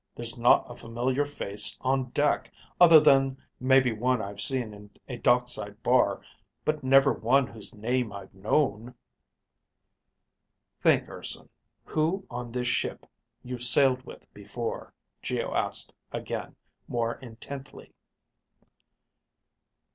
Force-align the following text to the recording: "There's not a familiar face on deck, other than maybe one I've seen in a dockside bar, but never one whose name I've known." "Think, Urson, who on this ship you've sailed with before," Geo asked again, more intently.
"There's 0.15 0.35
not 0.35 0.65
a 0.67 0.75
familiar 0.75 1.25
face 1.25 1.77
on 1.81 2.09
deck, 2.09 2.51
other 2.79 2.99
than 2.99 3.37
maybe 3.59 3.91
one 3.91 4.19
I've 4.19 4.41
seen 4.41 4.73
in 4.73 4.89
a 5.07 5.17
dockside 5.17 5.83
bar, 5.83 6.23
but 6.65 6.83
never 6.83 7.13
one 7.13 7.45
whose 7.45 7.71
name 7.75 8.11
I've 8.11 8.33
known." 8.33 8.95
"Think, 10.81 11.07
Urson, 11.07 11.49
who 11.85 12.25
on 12.31 12.51
this 12.51 12.67
ship 12.67 13.05
you've 13.43 13.61
sailed 13.63 14.01
with 14.01 14.25
before," 14.33 14.91
Geo 15.21 15.53
asked 15.53 15.93
again, 16.11 16.55
more 16.87 17.17
intently. 17.19 17.93